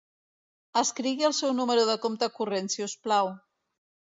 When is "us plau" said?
2.89-3.35